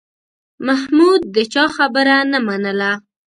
[0.67, 2.91] محمود د چا خبره نه منله.